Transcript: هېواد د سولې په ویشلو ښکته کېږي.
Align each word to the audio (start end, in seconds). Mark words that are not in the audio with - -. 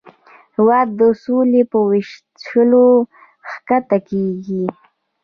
هېواد 0.55 0.87
د 0.99 1.01
سولې 1.23 1.61
په 1.71 1.77
ویشلو 1.89 2.87
ښکته 3.49 3.97
کېږي. 4.09 4.65